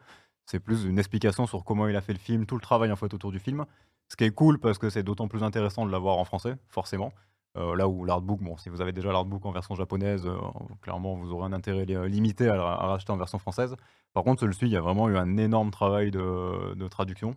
[0.46, 2.96] C'est plus une explication sur comment il a fait le film, tout le travail en
[2.96, 3.66] fait autour du film.
[4.08, 7.12] Ce qui est cool parce que c'est d'autant plus intéressant de l'avoir en français, forcément.
[7.56, 10.36] Euh, là où l'artbook, bon, si vous avez déjà l'artbook en version japonaise, euh,
[10.82, 13.76] clairement vous aurez un intérêt li- limité à, à racheter en version française.
[14.12, 17.36] Par contre, celui-ci, il y a vraiment eu un énorme travail de traduction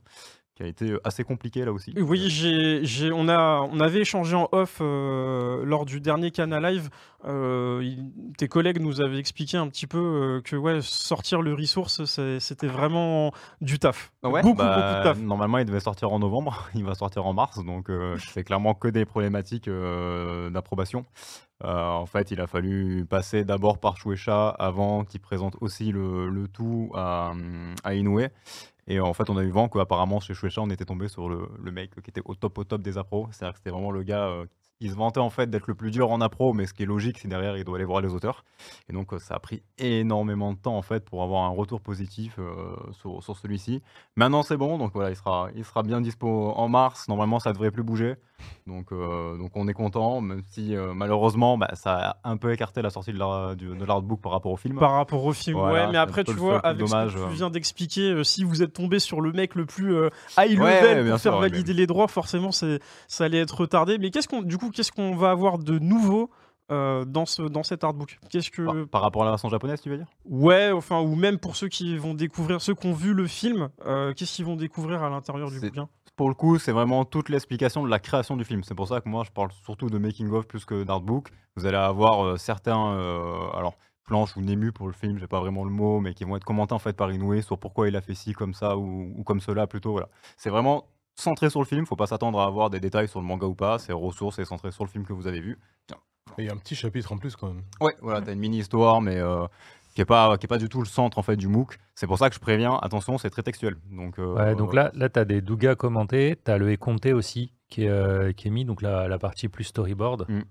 [0.60, 1.94] qui a été assez compliqué là aussi.
[1.98, 6.62] Oui, j'ai, j'ai- on, a, on avait échangé en off euh, lors du dernier Canal
[6.64, 6.90] Live.
[7.24, 11.54] Euh, il- tes collègues nous avaient expliqué un petit peu euh, que ouais, sortir le
[11.54, 14.12] resource, c'est- c'était vraiment du taf.
[14.22, 15.20] Ouais, beaucoup, bah, beaucoup de taf.
[15.22, 18.74] Normalement, il devait sortir en novembre, il va sortir en mars, donc euh, c'est clairement
[18.74, 21.06] que des problématiques euh, d'approbation.
[21.64, 26.30] Euh, en fait, il a fallu passer d'abord par Shueisha avant qu'il présente aussi le,
[26.30, 27.32] le tout à,
[27.86, 28.22] à Inoue.
[28.90, 31.48] Et en fait, on a eu vent qu'apparemment chez Shueisha, on était tombé sur le,
[31.60, 33.30] le mec qui était au top au top des appros.
[33.32, 34.46] C'est-à-dire que c'était vraiment le gars euh,
[34.80, 36.86] qui se vantait en fait d'être le plus dur en appro, mais ce qui est
[36.86, 38.46] logique, c'est derrière, il doit aller voir les auteurs.
[38.90, 41.82] Et donc, euh, ça a pris énormément de temps en fait pour avoir un retour
[41.82, 43.82] positif euh, sur, sur celui-ci.
[44.16, 47.10] Maintenant, c'est bon, donc voilà, il sera, il sera bien dispo en mars.
[47.10, 48.16] Normalement, ça devrait plus bouger.
[48.68, 52.54] Donc, euh, donc on est content, même si euh, malheureusement, bah, ça a un peu
[52.54, 54.80] écarté la sortie de l'artbook par rapport au film.
[54.80, 57.36] Par rapport au film, Voilà, ouais, mais après, tu vois, avec dommage, ce que tu
[57.36, 59.94] viens d'expliquer, si vous êtes tombé sur le mec le plus
[60.38, 62.78] high level ouais, pour faire sûr, valider les droits, forcément, ça
[63.20, 63.98] allait être retardé.
[63.98, 66.30] Mais qu'est-ce qu'on, du coup, qu'est-ce qu'on va avoir de nouveau
[66.72, 68.20] euh, dans, ce, dans cet artbook?
[68.30, 68.64] Qu'est-ce que.
[68.64, 70.08] Par, par rapport à la version japonaise, tu veux dire?
[70.26, 73.70] Ouais, enfin, ou même pour ceux qui vont découvrir, ceux qui ont vu le film,
[73.86, 75.90] euh, qu'est-ce qu'ils vont découvrir à l'intérieur du bouquin?
[76.16, 78.64] Pour le coup, c'est vraiment toute l'explication de la création du film.
[78.64, 81.30] C'est pour ça que moi, je parle surtout de making of plus que d'artbook.
[81.56, 85.64] Vous allez avoir euh, certains, alors planches ou némus pour le film, j'ai pas vraiment
[85.64, 88.02] le mot, mais qui vont être commentés en fait par Inoue sur pourquoi il a
[88.02, 89.92] fait ci comme ça ou, ou comme cela plutôt.
[89.92, 90.88] Voilà, c'est vraiment
[91.20, 91.86] centré sur le film.
[91.86, 93.80] Faut pas s'attendre à avoir des détails sur le manga ou pas.
[93.80, 95.58] C'est ressources et centré sur le film que vous avez vu.
[96.38, 97.64] Et il y a un petit chapitre en plus quand même.
[97.82, 99.46] Ouais, voilà, t'as une mini histoire, mais euh,
[99.96, 101.78] qui est pas qui est pas du tout le centre en fait du MOOC.
[101.96, 102.76] C'est pour ça que je préviens.
[102.82, 103.76] Attention, c'est très textuel.
[103.92, 107.14] Donc euh, Ouais, donc là, là tu as des dougas commentés, tu as le Econté
[107.14, 110.26] aussi qui est, euh, qui est mis, donc la, la partie plus storyboard.
[110.30, 110.42] Mm.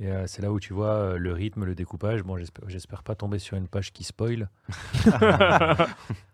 [0.00, 2.22] Et euh, c'est là où tu vois euh, le rythme, le découpage.
[2.24, 4.50] Bon, j'espère- j'espère pas tomber sur une page qui spoil.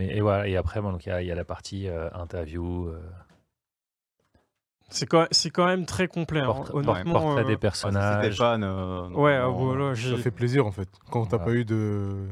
[0.00, 1.88] Mais et voilà, et après, bon, donc, il y, a- il y a la partie
[1.88, 2.98] euh, interview, euh,
[4.88, 7.12] C'est quand, même très complet, hein, portrait, honnêtement.
[7.20, 10.72] portrait euh, des ah, personnages, t'étais fan, euh, Ouais, ah, voilà, Ça fait plaisir en
[10.72, 10.88] fait.
[11.10, 11.52] Quand t'as Voilà.
[11.52, 12.26] pas eu de,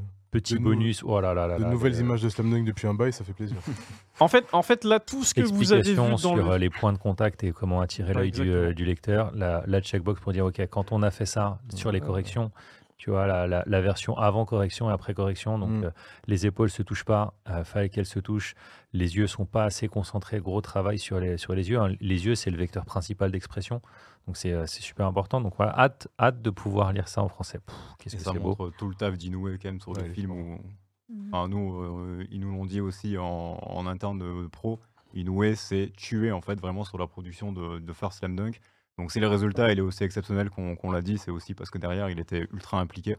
[0.56, 1.02] nou- bonus.
[1.04, 3.22] Oh là là là de là, nouvelles images de Slam Dunk depuis un bail, ça
[3.22, 3.56] fait plaisir.
[4.20, 6.42] En fait, en fait, là, tout ce que vous avez vu dans sur le.
[6.44, 9.30] euh, les points de contact et comment attirer Ouais, l'œil du, euh, lecteur.
[9.36, 12.06] La, la checkbox pour dire, OK, quand on a fait ça sur les Ouais.
[12.06, 12.50] corrections,
[12.98, 15.84] tu vois, la, la- la version avant correction et après correction, donc Mm.
[15.84, 15.90] euh,
[16.26, 18.54] les épaules se touchent pas, euh, fallait qu'elles se touchent,
[18.92, 21.78] les yeux sont pas assez concentrés, gros travail sur les, sur les yeux.
[21.80, 21.94] hein.
[22.00, 23.80] Les yeux, c'est le vecteur principal d'expression,
[24.26, 25.40] donc c'est euh, c'est super important.
[25.40, 27.60] Donc voilà, hâte, hâte de pouvoir lire ça en français.
[27.98, 28.56] Qu'est-ce que ça c'est beau.
[28.76, 30.28] tout le taf d'Inoue quand même sur Ouais, le il est film.
[30.28, 30.36] fort.
[30.36, 31.12] Où...
[31.14, 31.30] Mhm.
[31.32, 33.24] Enfin, nous, euh, ils nous l'ont dit aussi en,
[33.62, 34.78] en interne de pro.
[35.14, 38.60] Inoue s'est tué en fait vraiment sur la production de, de First Slam Dunk.
[38.98, 41.78] Donc si le résultat il est aussi exceptionnel qu'on l'a dit, c'est aussi parce que
[41.78, 43.16] derrière il était ultra impliqué.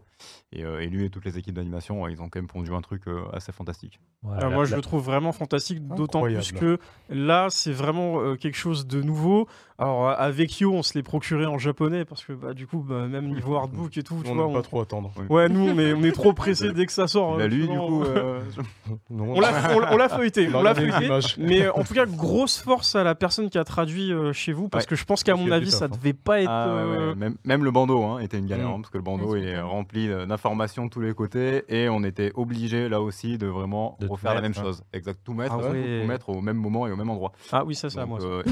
[0.51, 2.81] Et, euh, et lui et toutes les équipes d'animation, ils ont quand même pondu un
[2.81, 3.99] truc euh, assez fantastique.
[4.21, 6.77] Voilà, Ah, la- moi, je la- le trouve vraiment fantastique, d'autant plus que
[7.09, 9.47] là, c'est vraiment euh, quelque chose de nouveau.
[9.77, 13.07] Alors, avec Yo, on se l'est procuré en japonais parce que, bah, du coup, bah,
[13.07, 14.47] même niveau artbook et tout, tu on vois.
[14.47, 15.09] on- pas trop attendre.
[15.29, 17.35] Ouais, nous, on est, on est trop pressé dès que ça sort.
[17.39, 18.03] Il a lu du sinon, coup.
[19.09, 21.07] Non, On l'a on- on feuilleté, On on l'a feuilleté.
[21.37, 24.67] Mais en tout cas, grosse force à la personne qui a traduit euh, chez vous,
[24.67, 24.89] parce Ouais.
[24.89, 25.89] que je pense qu'à mon qu'il y a avis, ça hein.
[25.89, 26.49] devait pas être.
[26.49, 28.71] Ah, ouais, ouais, euh, Même, même le bandeau hein, était une galère, Mm.
[28.73, 32.03] hein, parce que le bandeau il est rempli d'informations de tous les côtés, et on
[32.03, 34.61] était obligé là aussi de vraiment De refaire la même hein.
[34.61, 34.83] chose.
[34.93, 36.01] Exact, tout mettre, Ah ouais.
[36.01, 37.31] tout mettre au même moment et au même endroit.
[37.51, 38.19] Ah oui, ça, c'est à moi.
[38.19, 38.25] ça.
[38.27, 38.43] euh,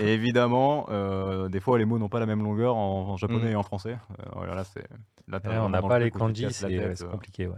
[0.00, 3.16] et, et évidemment, euh, des fois les mots n'ont pas la même longueur en, en
[3.16, 3.52] japonais Mm.
[3.52, 3.96] et en français.
[4.20, 4.86] Euh, voilà, là, c'est.
[5.28, 7.48] Là, on n'a pas le les kanji, c'est compliqué.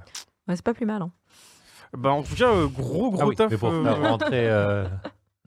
[0.48, 1.02] C'est pas plus mal.
[1.02, 1.10] hein.
[1.96, 3.50] Bah, en tout cas, gros, gros Ah oui, taf.
[3.50, 4.86] mais pour euh, faire rentrer euh,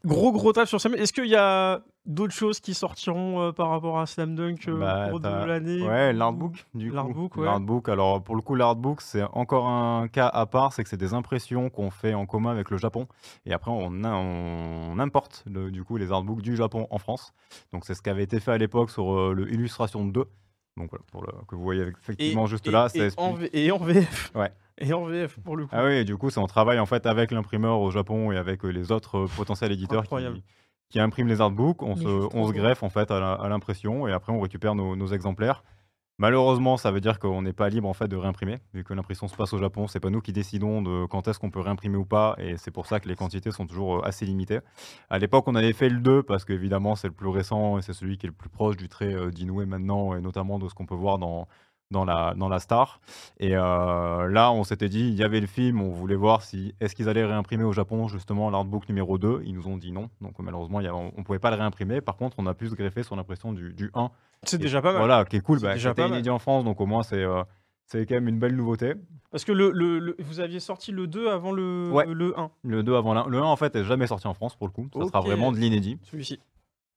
[0.05, 0.95] Gros gros taf sur Slam.
[0.95, 4.79] Est-ce qu'il y a d'autres choses qui sortiront euh, par rapport à Slam Dunk euh,
[4.79, 6.95] Bah, au cours de l'année Ouais, ou- l'artbook, du coup.
[6.95, 7.45] L'artbook, ouais.
[7.45, 10.97] L'artbook, alors pour le coup, l'artbook, c'est encore un cas à part, c'est que c'est
[10.97, 13.07] des impressions qu'on fait en commun avec le Japon.
[13.45, 17.33] Et après, on, a- on importe le- du coup les artbooks du Japon en France.
[17.73, 20.25] Donc c'est ce qui avait été fait à l'époque sur euh, le Illustration 2.
[20.79, 22.87] Donc voilà, pour le, que vous voyez effectivement juste et- là.
[22.95, 24.31] et, ça en, et en VF.
[24.33, 24.49] Ouais.
[24.79, 25.71] Et en VF pour le coup.
[25.75, 28.37] Ah oui, et du coup, c'est on travaille en fait avec l'imprimeur au Japon et
[28.37, 30.15] avec euh, les autres euh, potentiels éditeurs qui,
[30.89, 31.83] qui impriment les artbooks.
[31.83, 35.07] On se, on se greffe en fait à l'impression et après on récupère nos, nos
[35.07, 35.63] exemplaires.
[36.21, 39.29] Malheureusement, ça veut dire qu'on n'est pas libre en fait de réimprimer, vu que l'impression
[39.29, 39.87] se passe au Japon.
[39.87, 42.71] C'est pas nous qui décidons de quand est-ce qu'on peut réimprimer ou pas, et c'est
[42.71, 44.59] pour ça que les quantités sont toujours euh, assez limitées.
[45.09, 47.93] À l'époque, on avait fait le 2 parce qu'évidemment c'est le plus récent et c'est
[47.93, 50.73] celui qui est le plus proche du trait euh, d'Inoue maintenant, et notamment de ce
[50.73, 51.47] qu'on peut voir dans
[51.91, 52.99] dans la, dans la Star.
[53.39, 56.73] Et euh, là, on s'était dit, il y avait le film, on voulait voir si
[56.79, 59.41] est-ce qu'ils allaient réimprimer au Japon justement l'artbook numéro 2.
[59.45, 61.57] Ils nous ont dit non, donc malheureusement, il y a- on ne pouvait pas le
[61.57, 62.01] réimprimer.
[62.01, 64.09] Par contre, on a pu se greffer sur l'impression du, du 1.
[64.43, 64.99] C'est déjà pas mal.
[64.99, 67.43] Voilà, qui est cool, bah, c'était inédit en France, donc au moins c'est euh,
[67.85, 68.93] c'est quand même une belle nouveauté.
[69.31, 72.05] Parce que le, le- le- vous aviez sorti le 2 avant le, Ouais.
[72.07, 73.27] le 1, Le 2 avant.
[73.27, 75.51] Le 1 en fait est jamais sorti en France pour le coup, ça sera vraiment
[75.51, 75.97] de l'inédit.
[76.03, 76.39] celui-ci.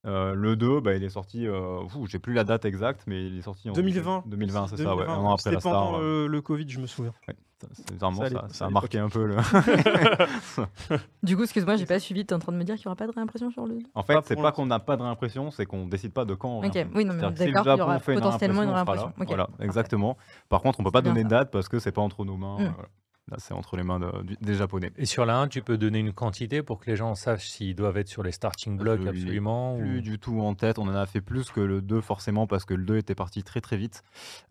[0.04, 3.38] Euh, le 2, bah, il est sorti, euh, j'ai plus la date exacte, mais il
[3.38, 4.24] est sorti en 2020.
[4.26, 5.12] 2020, c'est ça, ouais, 2020.
[5.14, 5.72] un an après C'était la Star.
[5.72, 7.12] pendant euh, euh, le Covid, je me souviens.
[7.28, 9.36] ouais, ça- c'est vraiment Ça ça, allait- ça, ça a marqué un peu le.
[11.22, 12.26] Du coup, excuse-moi, j'ai pas suivi.
[12.26, 13.78] T'es en train de me dire qu'il y aura pas de réimpression sur le.
[13.94, 14.62] En fait, c'est pour pas l'instant.
[14.62, 16.48] qu'on n'a pas de réimpression, c'est qu'on décide pas de quand.
[16.58, 16.96] on Ok, réimprime.
[16.96, 18.62] oui, non, mais C'est-à-dire que si le d'accord, il y Japon aura fait une potentiellement
[18.64, 19.36] une réimpression, on sera réimpression.
[19.36, 19.44] là.
[19.44, 19.48] Ok.
[19.54, 20.16] Voilà, exactement.
[20.48, 21.36] Par contre, on peut pas C'est bien donner de ça.
[21.36, 22.58] date parce que c'est pas entre nos mains.
[22.58, 22.62] Mm.
[22.62, 22.88] euh, voilà.
[23.30, 24.90] Là, c'est entre les mains de- des Japonais.
[24.98, 27.76] Et sur la 1, tu peux donner une quantité pour que les gens sachent s'ils
[27.76, 29.76] doivent être sur les starting blocks absolument.
[29.76, 32.48] ou- Plus du tout en tête, on en a fait plus que le 2 forcément
[32.48, 34.02] parce que le 2 était parti très très vite.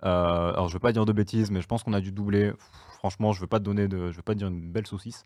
[0.03, 2.53] Euh, alors je veux pas dire de bêtises, mais je pense qu'on a dû doubler.
[2.99, 5.25] Franchement, je veux pas te donner de, je veux pas te dire une belle saucisse,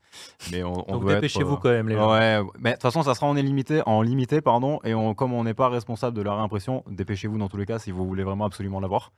[0.50, 2.10] mais on, on Donc doit dépêchez-vous euh, quand même, les gens.
[2.10, 5.34] Ouais, mais de toute façon, ça sera en illimité, en limité, pardon, et on- comme
[5.34, 8.24] on n'est pas responsable de la réimpression, dépêchez-vous dans tous les cas si vous voulez
[8.24, 9.12] vraiment absolument l'avoir.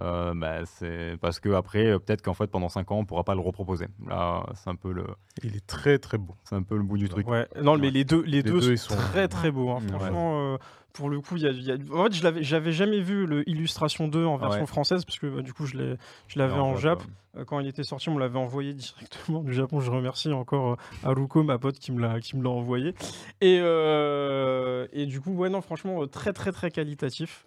[0.00, 3.24] Euh, bah, c'est parce que après, euh, peut-être qu'en fait, pendant 5 ans, on pourra
[3.24, 3.86] pas le reproposer.
[4.06, 5.04] Là, c'est un peu le,
[5.42, 6.34] Il est très très beau.
[6.44, 7.26] c'est un peu le bout du truc.
[7.28, 7.90] Ouais, non, mais Ouais.
[7.92, 9.70] les deux, les deux, deux, ils sont très très beaux.
[9.70, 9.80] hein.
[9.82, 9.88] Ouais.
[9.98, 10.56] Franchement, euh,
[10.92, 13.00] pour le coup, il y a, il y a- en fait, je l'avais, j'avais jamais
[13.00, 14.66] vu le Illustration 2 en version Ouais.
[14.66, 15.94] française parce que bah, du coup, je l'ai,
[16.28, 17.02] je l'avais en Jap.
[17.46, 19.80] Quand il était sorti, on me l'avait envoyé directement du Japon.
[19.80, 22.94] Je remercie encore Haruko, ma pote, qui me l'a, qui me l'a envoyé.
[23.40, 27.44] Et, euh, et du coup, ouais, non, franchement, très très très qualitatif.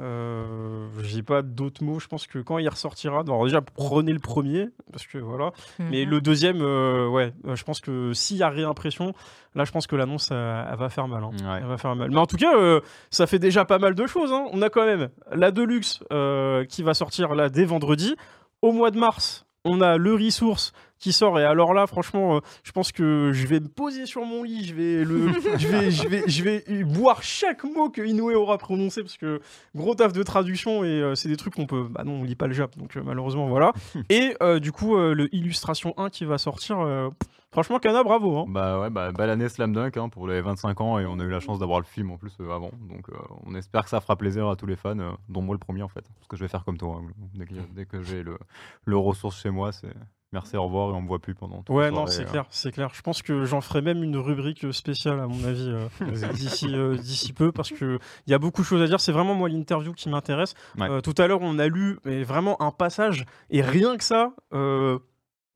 [0.00, 1.98] Euh, j'ai pas d'autres mots.
[2.00, 5.52] Je pense que quand il ressortira, alors déjà prenez le premier parce que voilà.
[5.78, 6.10] Mais Mhm.
[6.10, 9.12] le deuxième, euh, ouais, euh, je pense que s'il y a réimpression,
[9.54, 11.22] là, je pense que l'annonce, euh, elle va faire mal.
[11.24, 11.30] hein.
[11.32, 11.58] Ouais.
[11.62, 12.10] Elle va faire mal.
[12.10, 12.80] Mais en tout cas, euh,
[13.10, 14.32] ça fait déjà pas mal de choses.
[14.32, 14.46] hein.
[14.52, 18.14] On a quand même la Deluxe euh, qui va sortir là dès vendredi.
[18.62, 20.72] Au mois de mars, on a le Resource
[21.04, 21.38] qui sort.
[21.38, 24.64] Et alors là, franchement, euh, je pense que je vais me poser sur mon lit.
[24.64, 28.56] Je vais, le, je vais, je vais, je vais boire chaque mot que Inoue aura
[28.56, 29.40] prononcé parce que
[29.74, 31.86] gros taf de traduction et euh, c'est des trucs qu'on peut.
[31.90, 33.72] Bah non, on lit pas le Jap, donc euh, malheureusement voilà.
[34.08, 36.80] et euh, du coup, euh, le Illustration 1 qui va sortir.
[36.80, 37.10] euh,
[37.52, 38.38] franchement, Kana, bravo.
[38.38, 38.44] hein.
[38.48, 41.22] Bah ouais, bah, belle année Slam Dunk hein, pour les 25 ans et on a
[41.24, 42.70] eu la chance d'avoir le film en plus euh, avant.
[42.88, 43.14] Donc euh,
[43.46, 45.82] on espère que ça fera plaisir à tous les fans, euh, dont moi le premier
[45.82, 46.04] en fait.
[46.16, 47.00] Parce que je vais faire comme toi.
[47.02, 48.38] hein, dès que, dès que j'ai le,
[48.86, 49.92] le ressource chez moi, c'est
[50.34, 52.30] merci, au revoir et on me voit plus pendant toute la Ouais, non, c'est euh.
[52.30, 52.90] clair, c'est clair.
[52.92, 55.70] Je pense que j'en ferai même une rubrique spéciale, à mon avis,
[56.02, 59.00] euh, d'ici euh, d'ici peu, parce que il y a beaucoup de choses à dire.
[59.00, 60.54] C'est vraiment moi l'interview qui m'intéresse.
[60.78, 60.90] Ouais.
[60.90, 64.34] Euh, tout à l'heure, on a lu mais vraiment un passage, et rien que ça,
[64.52, 64.98] euh,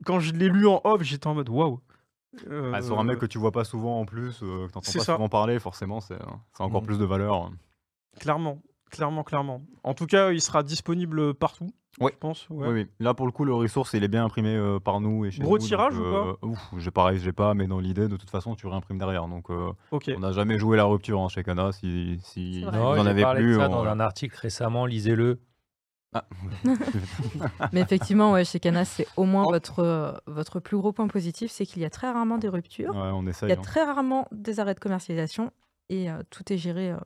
[0.06, 1.80] quand je l'ai lu en off, j'étais en mode waouh.
[2.48, 4.92] Euh, Ah, sur un mec que tu vois pas souvent en plus, euh, que t'entends
[4.92, 5.14] pas ça.
[5.14, 6.18] souvent parler, forcément, c'est
[6.58, 6.86] encore Mhm.
[6.86, 7.50] plus de valeur.
[8.20, 8.60] Clairement,
[8.90, 9.62] clairement, clairement.
[9.82, 11.70] En tout cas, il sera disponible partout.
[12.01, 12.12] Ouais.
[12.14, 12.48] Je pense.
[12.48, 12.68] Ouais.
[12.68, 12.87] Oui, oui.
[13.01, 15.42] Là, pour le coup, le ressource, il est bien imprimé euh, par nous et chez
[15.42, 18.16] Gros nous, donc, tirage ou euh, ouf, j'ai pareil, j'ai pas, mais dans l'idée, de
[18.16, 19.27] toute façon, tu réimprimes derrière.
[19.27, 20.11] Donc, euh, Ok.
[20.16, 21.72] on n'a jamais joué la rupture hein, chez Kana.
[21.72, 25.40] Si, si vous en avez parlé plus, de ça on- dans un article récemment, lisez-le.
[26.14, 26.24] Ah.
[27.72, 29.51] Mais effectivement, ouais, chez Canas, c'est au moins Oh.
[29.53, 32.94] votre, euh, votre plus gros point positif, c'est qu'il y a très rarement des ruptures,
[32.94, 33.48] Ouais, on il essaye.
[33.51, 33.62] y a hein.
[33.62, 35.51] très rarement des arrêts de commercialisation
[35.90, 36.96] et euh, tout est géré euh,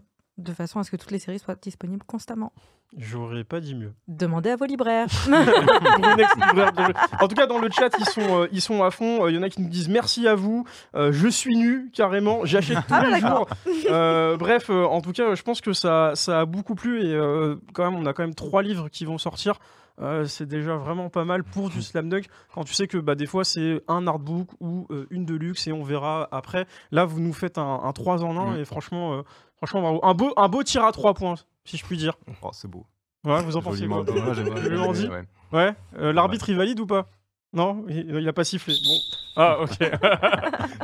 [0.43, 2.53] de façon à ce que toutes les séries soient disponibles constamment.
[2.99, 3.93] J'aurais pas dit mieux.
[4.07, 5.09] Demandez à vos libraires.
[5.27, 7.23] De.
[7.25, 9.27] En tout cas, dans le chat, ils sont, euh, ils sont à fond.
[9.29, 10.67] Il y en a qui nous disent merci à vous.
[10.95, 12.45] Euh, je suis nu, carrément.
[12.45, 13.49] J'achète tous Ah, les jours.
[13.91, 17.03] Euh, bref, euh, en tout cas, je pense que ça, ça a beaucoup plu.
[17.05, 19.59] Et euh, quand même, on a quand même trois livres qui vont sortir.
[20.01, 22.25] Euh, c'est déjà vraiment pas mal pour du slam dunk
[22.55, 25.73] quand tu sais que bah, des fois c'est un artbook ou euh, une deluxe et
[25.73, 28.57] on verra après là vous nous faites un, un 3 en 1 Mm.
[28.61, 29.23] et franchement euh,
[29.63, 30.01] franchement bravo.
[30.03, 32.85] un beau un beau tir à 3 points si je puis dire Oh, c'est beau.
[33.25, 34.05] ouais, vous en pensez quoi
[34.63, 35.09] Joliment dit.
[35.53, 37.07] Ouais, euh, l'arbitre il valide ou pas?
[37.53, 38.75] Non, il, il a pas sifflé.
[38.85, 38.97] Bon.
[39.37, 39.79] Ah, ok.